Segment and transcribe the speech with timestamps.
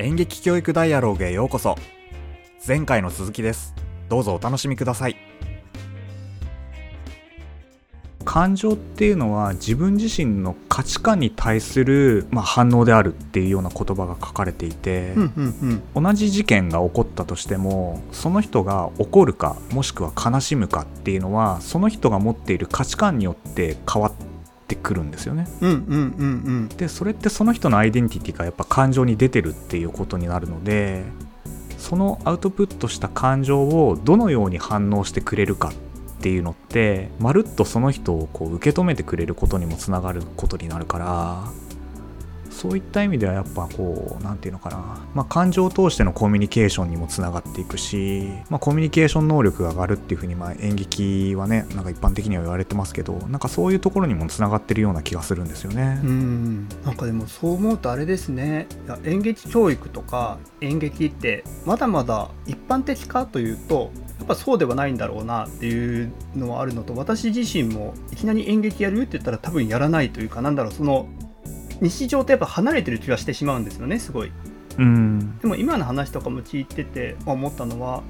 [0.00, 1.74] 演劇教育ダイアログへようこそ。
[2.64, 3.74] 前回の続きです。
[4.08, 5.16] どうぞお楽しみください。
[8.24, 16.04] 感情っていうのは自分自身の価値観に対する、まあ、反応であるっていうような言葉が書かれていて、うんうんうん。
[16.04, 24.27] 同じ事件が起こったとしてもその人が怒るかもしくは悲しむかっていうのはその人が持っている価値観によって変わって
[24.74, 25.46] くるんですよね。
[26.76, 31.04] でそれってその人のアイデンティティがやっぱ感情に出てるっていうことになるので
[31.78, 41.44] そのアウトプットした感情をどのように反応してくれるかっていうのってまるっとその人をこう受け止めてくれることにもつながることになるから
[42.58, 56.00] そういった意味ではやっぱこう何て言うのかな、まあ、感情を通してのコミュニケーションにもつながっていくし、まあ、コミュニケーション能力が上がるっていうふうにまあ演劇はねなんか一般的には言われてますけどなんかそういうところにもつながってるような気がするんですよね。
[56.02, 56.68] うん。
[56.84, 58.66] なんかでもそう思うとあれですね。
[58.86, 71.08] いや演劇教育とか演劇ってまだまだ一般的かというとやっぱそうではないんだろうなっていうのはあるのと私自身もいきなり演劇やるって言ったら多分やらないというかなんだろうその
[71.80, 74.32] 日常とやっぱ離れてる気がしてしまうんですよねすごい。
[74.78, 78.02] うんでも今の話とかも聞いてて思ったのは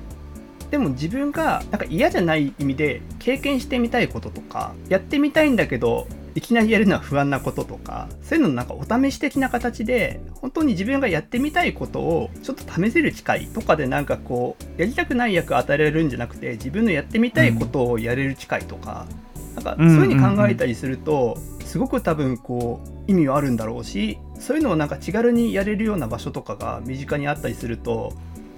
[0.70, 19.06] でも自分がなんか嫌じゃない意味で経験してみたいこととかやってみたいんだけどいきなりやるのは不安なこととかそういうのなんかお試し的な形で本当に自分がやってみたいことをちょっと試せる機会とかでなんかこうやりたくない役与えられるんじゃなくて自分のやってみたいことをやれる機会とか、
[19.54, 28.14] なんかそういうふうに考えたりすると、すごく多分こう意味はあるんだろうしそういうのをなんか気軽にやれるような場所とかが身近にあったりすると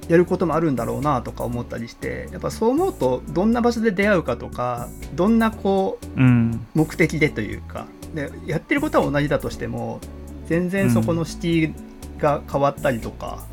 [0.09, 6.67] やることもあるんだろうなとか思ったりしてやっぱそう思うとどんな場所で出会うかとかどんなこううん。
[6.75, 10.01] 目的でというかでやってることは同じだとしても
[10.47, 11.75] 全然そこの敷居
[12.19, 13.45] が変わったりとか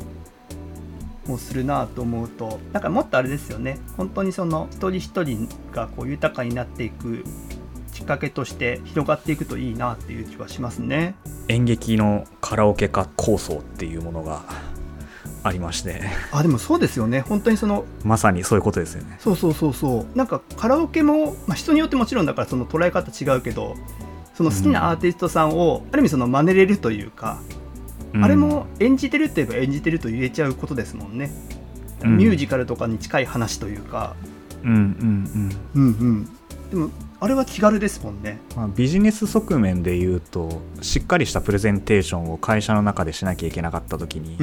[1.26, 3.78] もするなと思うとなんかもっとあれですよね。
[3.96, 7.24] 本当にその一人一人がこう豊かになっていく
[7.98, 11.16] きっかけとして広がっていくといいなっていう気はしますね。
[11.48, 14.44] 演劇のカラオケ化構想っていうものが
[15.42, 16.02] ありまして。
[16.30, 17.22] あでもそうですよね。
[17.22, 19.16] 本当にそのまさにそういうことですよね。
[19.18, 20.16] そうそうそうそう。
[20.16, 23.74] なんかカラオケも、まあ、人によってもちろんだからその捉え方違うけど
[24.36, 27.40] その好きなアーティストさんを、ある意味その真似れるというか、
[28.14, 28.24] うん。
[28.24, 31.32] あれも演じてるって言えば演じてると言えちゃうことですもんね、
[32.04, 32.16] うん。
[32.16, 34.14] ミュージカルとかに近い話というか。
[34.62, 35.90] うんうんうん。
[35.90, 36.28] うんうん。
[36.70, 38.38] でもあれは気軽ですもんね。
[38.54, 44.36] まあ、ビジネス側面で言うとしっかりしたプレゼンテーションを会社の中でしなきゃいけなかった時に、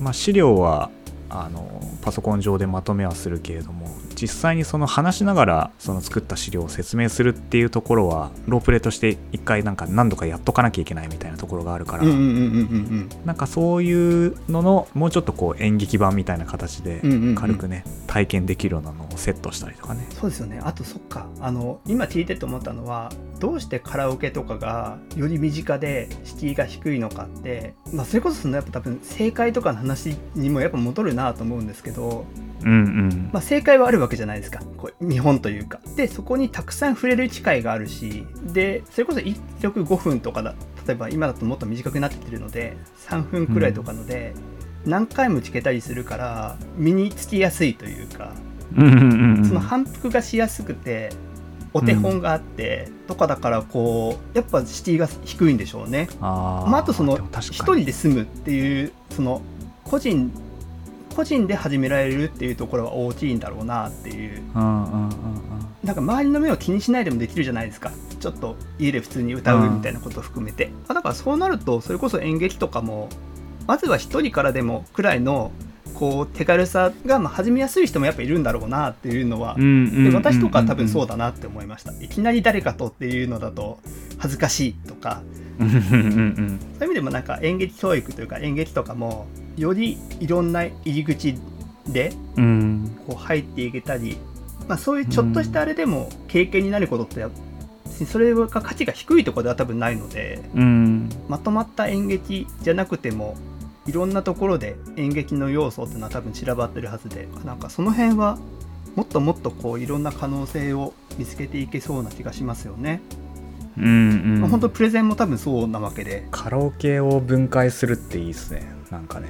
[0.00, 0.90] まあ、資料は
[1.28, 17.00] あのパソコン上でまとめはするけれども実際にその話しながらその作った資料を説明するっていうところはロープレとして一回なんか何度かやっとかなきゃいけないみたいなところがあるから、なんかそういうののもうちょっとこう演劇版みたいな形で
[17.34, 20.06] 軽くね、体験できるようなのをセットしたりとかね。
[20.10, 20.60] そうですよね。
[20.62, 21.28] あとそっか。
[21.40, 23.10] あの今聞いてて思ったのは
[23.40, 32.24] どうしてカラオケとかがより身近で敷居が低いのかって、まあ、それこそそのやっぱ多分正解とかの話にもやっぱ戻るなと思うんですけど、
[32.64, 33.30] うんうん。
[33.32, 34.60] まあ、正解はあるわけじゃないですか。
[34.76, 35.80] こう日本というか。
[35.96, 40.54] でそこにたくさん触れる機会があるしでそれこそ1曲5分とかだ
[40.86, 42.76] 例えば今だともっと短くなってきてるので
[43.08, 44.34] 3分くらいとかので、
[44.84, 48.34] 何回も聞けたりするから身につきやすいというか
[48.76, 49.44] うんうんうんうん。
[49.44, 51.10] その反復がしやすくて
[51.72, 56.08] お手本があって、とかだからこうやっぱ敷居が低いんでしょうね。
[56.20, 56.70] あー。
[56.70, 57.56] まあ、あとそのでも確かに。
[57.56, 59.42] 一人で住むっていうその
[59.82, 60.30] 個人
[61.14, 64.42] 個人で始められるっていうところは大きいんだろうなっていう。
[64.54, 65.10] うんうんうんうん。
[65.82, 67.92] なんか周りの目を気にしないでもできるじゃないですか。
[68.18, 73.10] ちょっと家で普通に歌うみたいなことを含めて、あだからそうなるとそれこそ演劇とかも
[73.66, 75.52] まずは一人からでもくらいの
[75.92, 80.10] こう手軽さがまあ始めやすい人もやっぱいるんだろうなっていうのは、うんうんうんうん。
[80.10, 81.92] で私とかは多分そうだなって思いました。
[82.02, 83.78] いきなり誰かとっていうのだと
[84.18, 85.22] 恥ずかしいとか。
[85.60, 86.58] うんうんうんうん。
[86.78, 91.38] そういう意味でもなんか演劇教育というか演劇とかもよりいろんな入り口
[91.86, 92.96] でうん。
[93.06, 94.16] こう入っていけたり、
[94.68, 97.24] まあ、そういうちょっとしたあれでも経験になることって
[98.06, 101.10] それが価値が低いところでは多分ないのでうん。
[101.28, 103.36] まとまった演劇じゃなくても
[103.86, 108.38] いろんなところで演劇の要素っていうのは多分散らばってるはずでなんかその辺は
[108.96, 113.00] もっともっとこういろんな可能性を見つけていけそうな気がしますよね。
[113.76, 114.40] うんうん。
[114.40, 116.26] まあ、本当プレゼンも多分そうなわけで。
[116.30, 119.28] カラオケを分解するっていいですねなんかね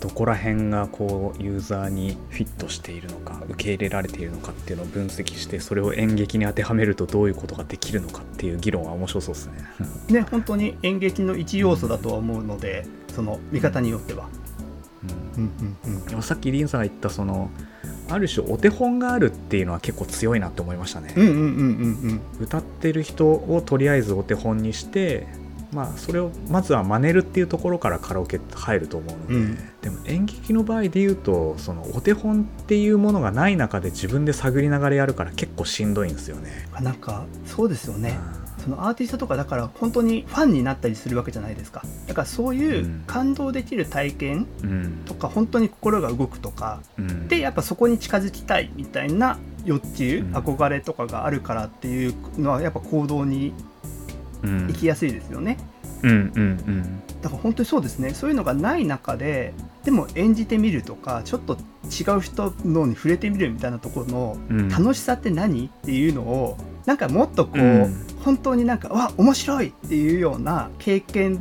[0.00, 9.54] どこら辺がこうユーザーにフィットしているのか受け入れられているのかっていうのを分析してそれを演劇に当てはめるとどういうことができるのかっていう議論は面白そうですね
[10.10, 12.84] ね本当に演劇の一要素だとは思うので
[13.14, 14.28] その見方によっては。
[15.36, 15.50] うん
[15.86, 17.50] うんうん、さっきリンさんが言ったその
[18.10, 21.14] ある種お手本があるっていうのは結構強いなって思いましたね。
[22.38, 25.26] 歌ってる人をとりあえずお手本にして
[25.72, 36.68] まあそれをまずは真似るっていうところからカラオケって入ると思うので、うん、でも演劇の場合で言うとそのお手本っていうものがない中で自分で探りながらやるから結構しんどいんですよね。
[36.80, 38.18] なんかそうですよね、
[38.58, 38.64] うん。
[38.64, 41.82] そのアーティストとかだから本当にファンになったりするわけじゃないですか。
[42.06, 44.46] だからそういう感動できる体験
[45.06, 46.80] とか、本当に心が動くとか、
[47.28, 53.54] でやっぱそこに近づきたいみたいな欲求、憧れとかがあるからっていうのはやっぱ行動に
[54.42, 55.58] 行きやすいですよね。
[56.02, 58.10] うんうんうん、だから本当にそうですね。
[58.14, 59.54] そういうのがない中で
[59.84, 64.36] でも演じてみるとかちょっと違う人のに触れてみるみたいなところの
[64.70, 66.56] 楽しさって何、っていうのを
[66.86, 71.40] なんかもっとこう、うん、本当になんかわ面白いっていうような経験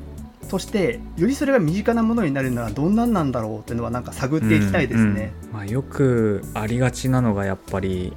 [0.49, 5.33] としてよりそれが身近なものになるならどんなんなんだろうっていうのはなんか探っていきたいですね。
[5.43, 8.13] うんうん、まあ、よくありがちなのがやっぱり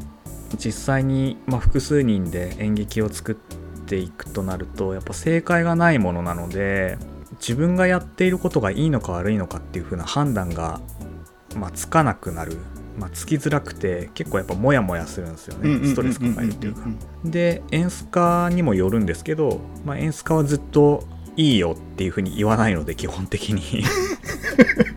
[0.59, 6.99] 実際にま複数人で演劇を作っていくとなるとやっぱ正解がないものなので
[7.41, 10.81] 自分がやっていることがいいのか悪いのかっていう風な判断が、
[11.57, 12.59] まあ、つかなくなる。
[12.97, 15.85] まあ、つきづらくて結構やっぱモヤモヤするんですよね。
[15.85, 16.83] ストレス抱えるっていうか。
[17.25, 21.03] で演出家にもよるんですけど、まあ、演出家はずっと
[21.37, 23.83] いいよっていうふうに言わないので基本的に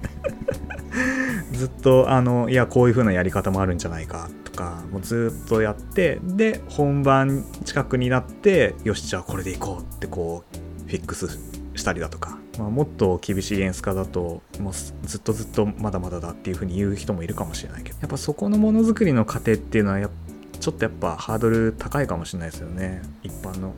[1.57, 11.39] ずっとあのいやこういう風なやり方もあるんじゃないかとかもうずっとやってで本番近くになってよしじゃあこれでいこうってこうフィックス
[11.75, 17.99] したりだとかまあ、もっと厳しい演出家だともうずっとずっとまだまだだっていうふうに言う人もいるかもしれないけど。
[18.01, 20.09] やっぱそこのものづくりの過程っていうのはや
[20.59, 23.01] ちょっとやっぱハードル高いかもしれないですよね。
[23.23, 23.73] 一般の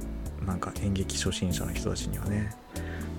[0.46, 2.56] なんか演劇初心者の人たちにはね。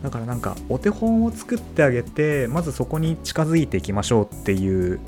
[0.03, 5.01] だからなんかお手本を作ってあげてまずそこに近づいていきましょうっていう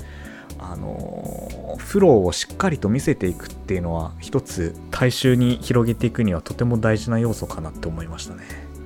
[0.59, 8.43] あのフローをしっかりと見せていくっていうのは一つ大衆に広げていくにはとても大事な要素かなって思いましたね。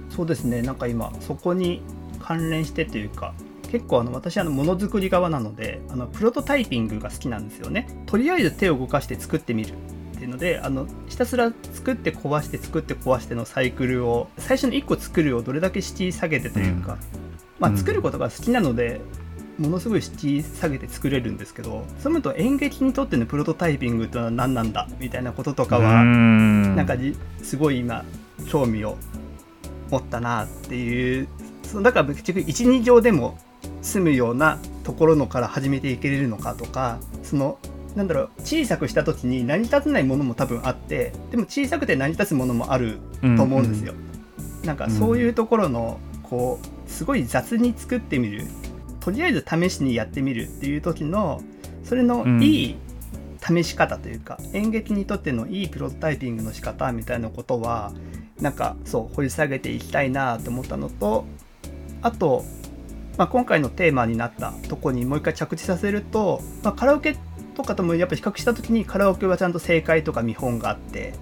[0.09, 0.63] そうですね。
[0.63, 1.81] なんか今そこに
[2.19, 3.33] 関連してというか
[3.71, 7.87] 結構あの私あのものづくり側なのであのプロトタイピングが好きなんですよね。
[8.07, 9.73] とりあえず手を動かして作ってみる。
[10.17, 16.99] っていうのであのひたすら作って壊して作って壊してのサイクルを最初の1個作るをどれだけ敷下げてというか、うん、
[17.59, 18.99] まあ、作ることが好きなので、
[19.59, 26.95] ものすごい敷下げて作れるんですけどそういうと演劇にとってのプロトタイピングというのは何なんだみたいなこととかはなんか
[27.41, 28.05] すごい今
[28.47, 28.97] 興味を
[29.89, 31.27] 持ったなっていう
[31.63, 33.39] そのだから結局12行でも
[33.81, 37.57] 済むようなところのから始めていけれるのかとかその
[37.97, 42.99] なんだろう小さくした時に成り立たないものも多分あってでも小さくて成り立つものもある
[43.35, 43.93] と思うんですよ。
[44.37, 48.45] うんうん、なんかそういうところのこうすごい雑に作ってみる。
[48.99, 51.41] とりあえず試しにやってみるっていう時の
[51.83, 52.75] それのいい
[53.41, 57.93] 試し方というか、うん、演劇にとってのいいプロトタイピングの仕方みたいなことは
[58.39, 61.25] なんかそう掘り下げていきたいなと思ったのと
[62.01, 62.43] あと、
[63.17, 67.15] まあ、今回のテーマになったとこにもう一回着地させると、まあ、カラオケ
[67.57, 71.15] とかともやっぱ比較した時にカラオケはちゃんと正解とか見本があって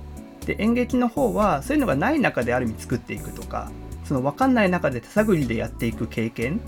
[0.46, 3.72] で演劇の方はそういうのがない中である意味作っていくとか
[4.04, 6.60] その分かんない中で手探りでやっていく経験。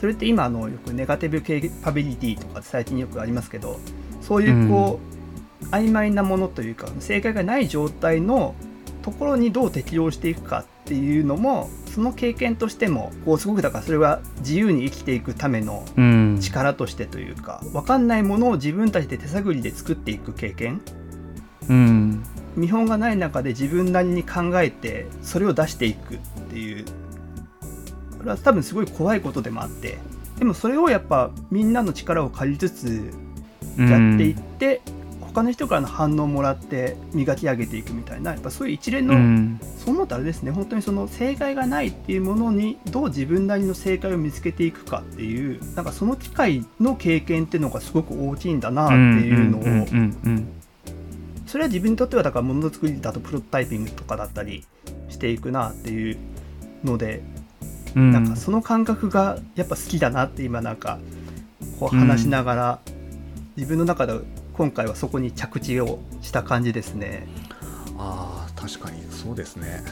[0.00, 3.78] それって今のよくネガティブケーパビリティとか最近よくありますけど
[4.22, 4.98] そういうこ
[5.62, 8.54] う、うん、曖昧なものというか正解がない状態の
[9.02, 15.84] ところにどう適応していくかっていうのもその経験としてもこうすごくだからそれは自由に生きていくための
[16.40, 20.80] 力としてというか、うん、分かんないものを自分たちで手探りで作っていく経験、
[21.68, 22.24] うん、
[22.56, 26.18] 見本がない中で自分なりに考えてそれを出していくっ
[26.50, 26.84] ていう。
[28.18, 29.98] これは多分すごい怖いことでもあって。
[30.38, 33.12] でもそれをやっぱみんなの力を借りつつ
[33.78, 34.99] やっていって、うん
[35.32, 49.86] 他の人からの反応をもらって磨き上げていくみたいなやっぱそういう一連の、うん、そう思ったらですね本当にその正解がないっていうものにどう自分なりの正解を見つけていくかっていうなんかその機会の経験っていうのがすごく大きいんだなっていうのを
[51.46, 54.64] それは自分にとってはだからものづくりだとプロトタイピングとかだったり
[55.08, 56.18] していくなっていう
[56.84, 57.22] ので、
[57.94, 60.98] うん、なんかその感覚がやっぱ好きだなって今なんか
[61.78, 62.78] こう話しながら、
[63.56, 64.20] 自分の中で
[64.52, 67.26] 今回はそこに着地をした感じですね。
[67.98, 69.02] ああ確かに。
[69.10, 69.82] そうですね。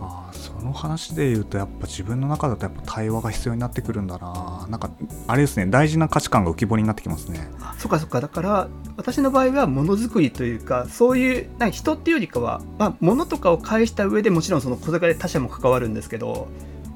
[0.00, 4.66] あその話で言うとやっぱ自分の中だとやっぱ対話が必要になってくるんだな。
[4.70, 4.90] なんか
[5.26, 5.66] あれですね。
[5.66, 7.50] 大事な価値観が浮き彫りになってきますね。
[7.78, 8.20] そっかそっか。
[8.20, 16.48] だから私の場合はものづくりというかそういうなんか人っていうよりかは、まあ、物とかを返した上でもちろんその小坂で他者も関わるんですけど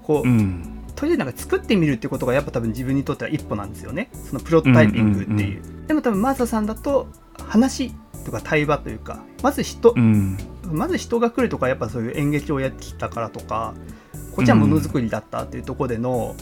[0.03, 4.09] こう、うん、とりあえずなんか作ってみるってことがやっぱ多分自分にとっては一歩なんですよね。
[4.13, 7.07] そのプロトタイピングっていう,、うんうんでも多分マーサさんだと
[7.37, 7.93] 話
[8.25, 10.39] とか対話というかまず人、うん。
[10.71, 13.75] まず人が来るとかやっぱそういう演劇をやってきたからとか
[14.35, 16.35] こっちはものづくりだったっていうところでの、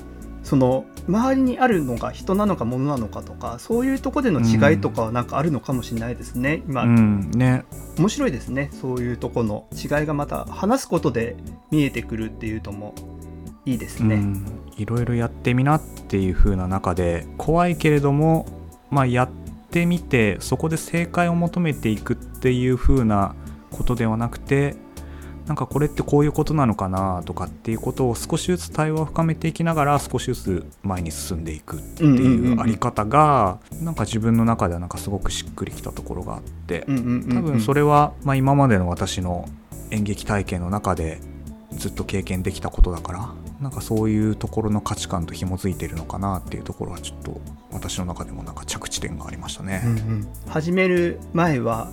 [0.45, 7.30] その周りにあるのが人なのか物なのかとかそういうところでの違いとかはなんかあるのかもしれないですね、今、うん。
[7.33, 7.64] ね。
[7.99, 11.37] 面白いですねそういうとこの違いがまた話すことで
[11.73, 12.95] 見えてくるっていうのも
[13.66, 14.14] いいですね。
[14.14, 18.47] うん、いろいろやってみなっていう風な中で怖いけれども、
[18.90, 19.30] まあ、やっ
[19.71, 23.35] てみてそこで正解を求めていくっていう風な
[23.71, 24.77] ことではなくて
[25.47, 39.49] なんかこれってこういうことなのかなとかっていうことを少しずつ対話を深めていきながら少しずつ前に進んでいくっていううんあり方がなんか自分の中ではなんかすごくしっくりきたところがあって多分それは、まあ、今までの私の
[39.91, 41.21] 演劇体験の中で
[41.73, 47.40] ずっと経験できたことだからなんかそういうところの価値観と紐づいてるのかなっていうところはちょっと
[47.71, 49.83] 私の中でもなんか着地点がありましたね。
[49.85, 51.90] うんうん始める前は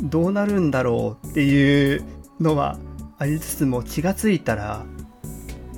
[0.00, 2.02] どうなるんだろうっていう
[2.40, 2.78] のは
[3.18, 4.84] ありつつも気がついたら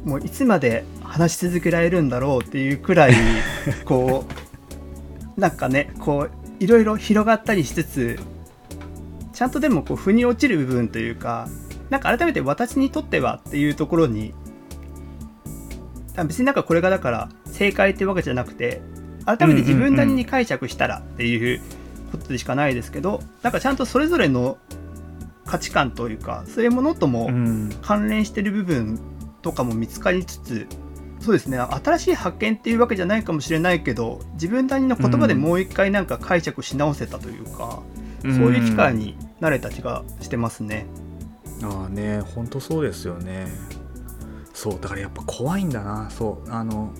[0.04, 3.14] もういつまで話し続けられるんだろうっていうくらい
[3.84, 4.24] こ
[5.36, 6.30] うなんかねこう
[6.62, 8.20] いろいろ広がったりしつつ
[9.32, 11.48] ちゃんとでもこう腑に落ちる部分というか
[11.90, 14.32] なんか改めて私にとってはっていうところに
[16.22, 18.80] 別になんかこれがだから正解ってわけじゃなくて
[19.24, 21.60] 改めて自分なりに解釈したらっていう
[22.12, 24.58] ことでしかないですけどなんかちゃんとそれぞれの
[25.44, 27.70] 価値観というかそういうものともうん。
[27.82, 29.00] 関連してる部分
[29.42, 30.66] とかも見つかりつつ
[31.20, 37.82] そうですね新しい発見っていうわけじゃないかもしれないけど自分なりの言葉でもう一回なんか解釈し直せたというか、
[38.22, 40.86] そういう機会になれた気がしてますね。
[41.62, 43.46] ああね本当そうですよね
[44.64, 46.08] そうだからやっぱ怖いんだな。
[46.08, 46.90] そうあの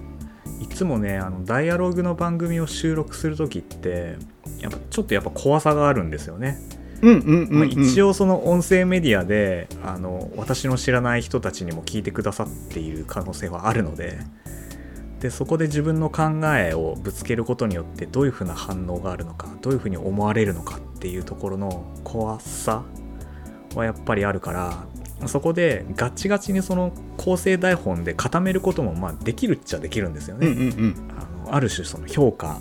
[0.61, 4.19] いつもねあのダイアログの番組を収録する時って
[4.61, 6.59] やっぱちょっとやっぱ怖さがあるんですよね、
[7.65, 14.19] 一応その音声メディアであの私の知らない人たちにも聞いてくださっている可能性はあるので
[15.21, 22.85] でそこで自分の考えをぶつけることによってどういうふうな反応があるのかどういうふうに思われるのかっていうところの怖さ
[23.75, 24.85] はやっぱりあるから
[25.27, 30.47] そこでガチガチにその構成台本で固めることもまあできるっちゃできるんですよね。
[30.49, 31.11] うんうんうん。
[31.47, 32.61] あのある種その評価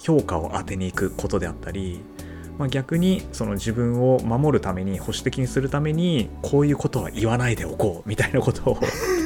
[0.00, 2.00] 評価を当てにいくことであったり、
[2.58, 8.78] まあ、逆にその自分を守るために保守的にするためにこういうことは言わないでおこうみたいなことを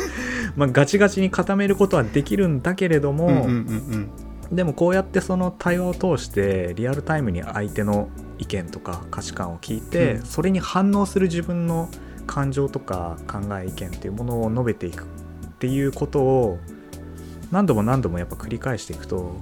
[0.55, 3.51] まあガチガチに固めることはできるんだけれども、うんうんう
[3.97, 4.11] ん
[4.53, 10.25] でもこうやってその対話を通してリアルタイムに相手の意見とか価値観を聞いて、うん。
[10.25, 11.89] それに反応する自分の
[12.27, 15.07] 感情とか考え意見っていうものを述べていくっ
[15.59, 16.59] ていうことを
[17.51, 19.37] 何度も何度もやっぱ繰り返していくと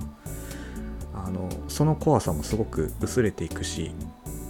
[1.14, 3.92] あのその怖さもすごく薄れていくし、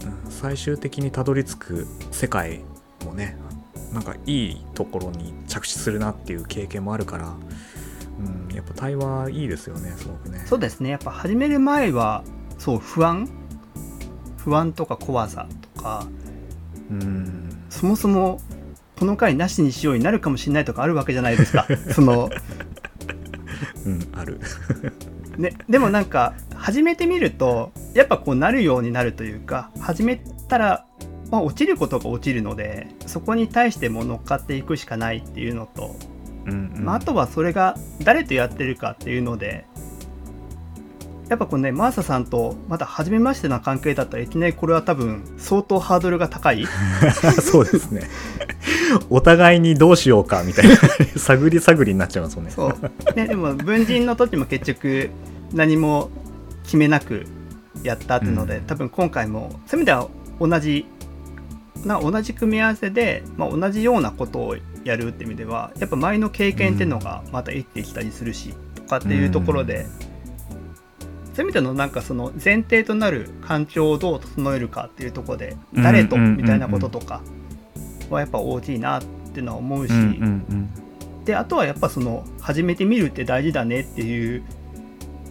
[0.07, 2.61] うん最終的にたどり着く世界
[3.07, 3.39] もね
[3.93, 7.35] なんかいいところに着地するなっていう経験もあるから、
[8.19, 10.43] うん、やっぱ対話いいですよねすごくね。
[10.45, 10.91] そうですね。
[10.91, 12.25] やっぱ始める前は
[12.59, 13.29] そう不安？
[14.37, 16.07] 不安とか怖さとか
[16.91, 17.44] うん
[17.75, 18.41] そもそも
[18.99, 22.31] この回なしにしようになるかもしれないとかあるわけじゃないですか その
[23.85, 24.41] うん、ある。
[25.37, 30.87] ね、でもなんか始めてみるとやっぱこうなるようになるというか始めたら、
[31.33, 35.97] まあ、落ちることが落ちるのでそこに対してもう乗っかっていくしかないっていうのと、
[36.47, 39.67] うんうんまあ、あとはそれが誰とやってるかっていうので
[41.29, 46.67] やっぱこうねマーサさんとまだ初めましてな関係だったらいきなりこれは多分相当ハードルが高い。
[47.41, 48.03] そうですね。
[49.11, 50.77] お互いにどうしようかみたいな。
[51.17, 52.51] 探り探りになっちゃいますもんね。
[52.51, 55.11] そう、ね、でも文人の時も結局
[55.53, 56.11] 何も
[56.65, 57.27] 決めなく
[57.83, 58.65] やったっていうので、うん。
[58.65, 60.09] 多分今回もそういう意味では
[60.41, 60.87] 同じ
[61.87, 70.14] な同じ組み合わせで、まあ、同じようなことをやるって意味ではやっぱ前の経験っていうのがまた生きてきたりするし、とかっていうところで、そうい
[71.43, 77.23] う意味でのなんかその前提となる環境をどう整えるかっていうところでうん誰とみたいなこととか
[78.11, 79.93] はやっぱ大きいなっていうのは思うし、
[81.25, 84.45] であとはやっぱその始めてみるって大事だねっていう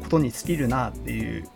[0.04, 1.48] ことに尽きるなっていう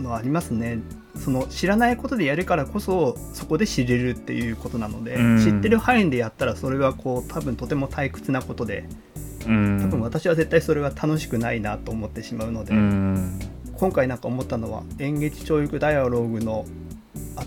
[0.00, 0.80] のはありますね。
[1.16, 5.40] その知らないことでやるからこそそこで知れるっていうことなので、うん。
[5.40, 13.38] 知ってる範囲でやったらそれはこう多分とても退屈なことでうん多分私は絶対それは楽しくないなと思ってしまうので、うん。
[13.76, 16.64] 今回なんか思ったのは演劇教育ダイアログの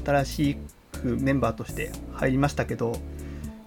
[0.05, 0.57] 新し
[0.91, 2.99] くメンバーとして入りましたけど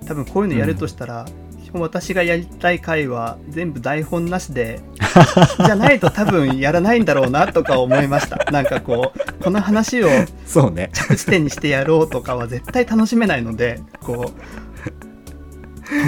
[0.07, 1.27] 多分こういうのやるとしたら、
[1.63, 4.81] しかも私がやりたい回は全部台本なしで
[5.65, 8.39] じゃないと多分やらないんだろうなとか思いました。
[8.51, 10.09] なんかこうこの話を
[10.47, 10.91] そうね。
[10.93, 14.33] 着地点にしてやろうとかは絶対楽しめないのでこうこ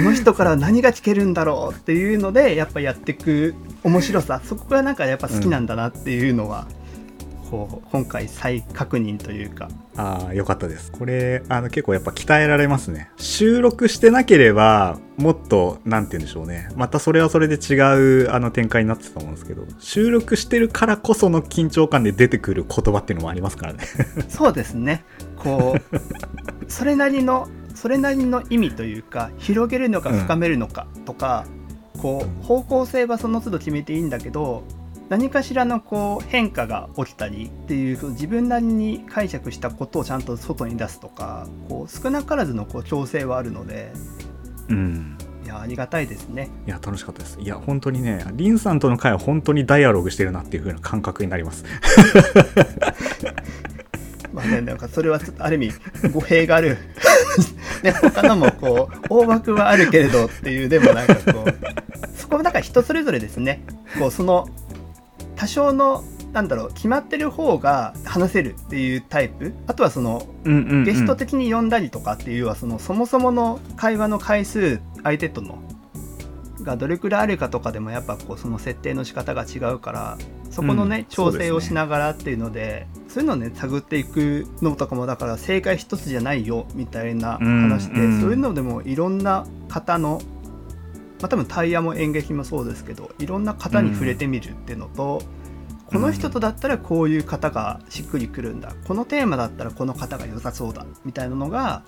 [0.03, 4.41] の人から何が聞けるんだろうっていうのでやっぱやっていく面白さ。
[4.43, 6.67] そこがなんかやっぱ好きなんだなっていうのは、
[7.51, 9.69] こう今回再確認というか。
[9.95, 10.91] ああよかったです。
[10.91, 13.11] これあの結構やっぱ鍛えられますね。
[13.17, 16.69] 収録してなければもっとなんて言うんでしょうね。
[16.75, 17.75] またそれはそれで違
[18.23, 23.83] うあの展開になってたと思うんですけど収録してるからこその緊張感で出てくる言葉っていうのもありますからね。
[24.29, 25.03] そうですね。
[25.37, 31.45] こうそれなりのそれなりの意味というか広げるのか深めるのかとか、
[31.99, 34.63] こう方向性はその都度決めていいんだけど
[35.09, 43.93] 何かしらのこう変化が起きたりっていう自分なりに解釈したことをちゃんと外に出すとかこう少なからずのこう調整はあるので
[44.69, 45.17] うん。
[45.43, 46.49] いやありがたいですね。
[46.65, 47.37] いや楽しかったです。
[47.39, 51.65] いや本当にねリンさんとの会は本当にダイアログしてるなっていう風な感覚になります。
[54.33, 56.77] まあね、なんかそれはちょっとある意味語弊がある、
[57.83, 63.63] ね、他のもこう 大枠はあるけれどっていうでもなんかこうそこはなんか人それぞれですね。
[63.99, 64.47] こうその
[65.35, 69.53] 多少のなんだろう決まってる方が話せるっていうタイプ。
[69.67, 75.59] あとはそのうんうん、うん、ゲスト的に呼んだりとかっていうのはそのそもそもの会話の回数相手との
[76.63, 80.17] がどれくらいあるかとかでもやっぱこうその設定の仕方が違うから
[80.49, 90.19] そこのね、うん調整をしながらっていうのでそういうのをね探っていくのとかもだから正解一つじゃないよみたいな話で、そういうのでもいろんな方の
[91.19, 95.21] まあ多分タイヤも演劇もそうですけどいろんな方に触れてみるっていうのと、
[95.85, 101.83] この人とだったらこういう方がしっくりくるんだこのテーマだったらこの方が良さそうだみたいなのが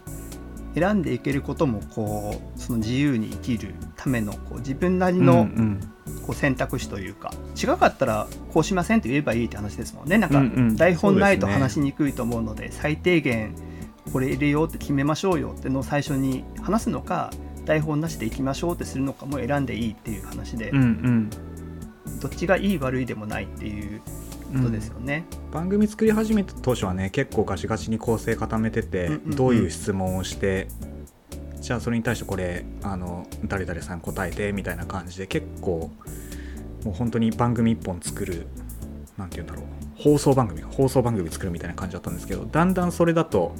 [0.75, 5.79] 選んでいけることもこうその自由に生きるためのこう自分なりうんうのん。
[6.25, 10.17] こう選択肢というか、違かったらこうしませんって言えばいいって話ですもんね。
[10.17, 10.75] なんかうんうん。
[10.75, 13.55] 台本ないと話しにくいと思うので最低限
[14.11, 17.31] これ入れようって決めましょうよってのを最初に話すのか
[17.65, 21.29] 台本なしでいきましょうってするのかも選んでいいっていう話で、うんうん
[22.21, 24.01] どっちがいい悪いでもないっていう
[24.53, 25.25] ことですよね。
[25.51, 29.35] 番組作り始めた当初はね結構ガチガチに構成固めてて、うんうんうん。
[29.35, 30.67] どういう質問をして
[31.61, 35.91] じゃあそれに対してこれあの誰々さん答えてみたいな感じで結構
[36.83, 38.47] もう本当に番組一本作る
[39.17, 39.65] なんて言うんだろう。
[39.97, 43.55] 放送番組放送番組作るみたいな感じだったんですけどだんだんそれだと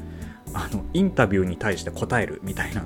[0.54, 2.86] あのインタビューに対して答えるみたいな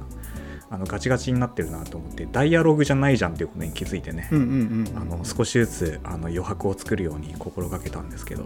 [0.71, 8.45] あのガチガチになってるなと思ってダイアログじゃないじゃんっていうことに気づいてね、うんうんうんあの少しずつあの余白を作るように心がけたんですけど。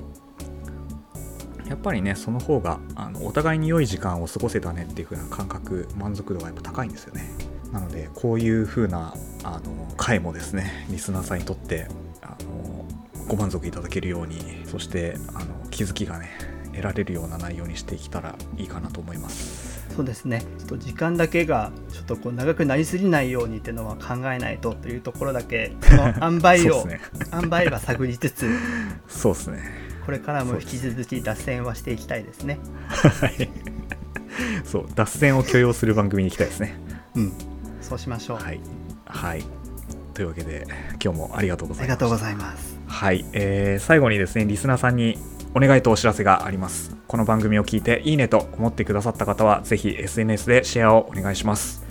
[1.65, 7.23] やっぱりねその方があのお互いに良い時間を過ごせたねっていう風な感覚満足度がやっぱ高いんですよね。
[7.71, 11.87] なのでこういう風なあの回もですねリスナーさんにとって
[12.21, 12.85] あの
[13.27, 16.29] ご満足いただけるようにそしてあの気づきがね
[16.73, 19.62] 得られるような内容にしていけたらいいかなと思います
[19.95, 20.43] そうですね。
[20.57, 26.99] ちょっと時間だけがちょっとこう長くなりすぎないようにっていうのは考えないとというところだけ その塩梅を、ね。
[27.31, 28.49] 塩梅は探りつつ
[29.07, 29.59] そうですね。
[30.05, 32.59] これからも引き続き脱線はしていきたいですね。
[32.87, 33.49] はい。
[34.65, 36.77] そう脱線を許容する番組に行きたいですね。
[37.15, 37.33] うん。
[37.81, 38.59] そうしましょう、はい、
[39.05, 39.43] はい、
[40.13, 40.65] というわけで
[41.03, 42.79] 今日もありがとうございますありがとうございます。
[42.87, 45.17] はい、えー最後にですねリスナーさんに
[45.53, 51.83] お願いとお知らせがありますこの番組を聞いていいねと思ってくださった方はぜひ SNS でシェアをお願いします。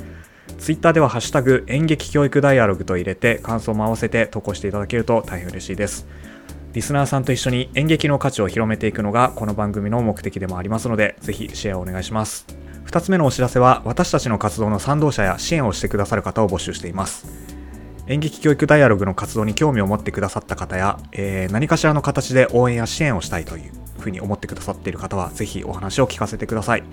[0.58, 6.06] ツイッターでは「ハッシュタグ演劇教育ダイアログ」と入れて感想も合わせて投稿していただけると大変嬉しいです。
[6.72, 12.46] リスナーさんと一緒に演劇の価値を広めていくのがこの番組の目的でもありますのでぜひシェアをお願いします。
[12.86, 17.26] 2つ目のお知らせは私たちの活動の賛同者や支援をしてくださる方を募集しています。
[18.06, 26.84] 演劇教育ダイアログの活動に興味を持ってくださった方や、えー何かしらの形で応援や支援をしたいというふうに思ってくださっている方はぜひお話を聞かせてください。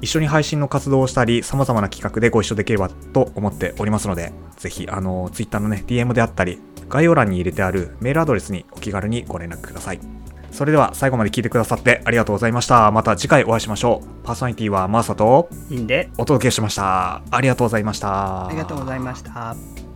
[0.00, 10.00] 一緒に配信の活動をしたり様々な企画でご一緒できればと思っておりますのでぜひあの Twitter のね DM であったり概要欄に入れてあるメールアドレスにお気軽にご連絡ください。
[10.50, 12.90] それでは最後まで聞いてくださってありがとうございました。
[12.90, 14.24] また次回お会いしましょう。
[14.24, 17.22] パーソナリティはマーサといいんでお届けしました。
[17.30, 18.46] ありがとうございました。
[18.46, 19.89] ありがとうございました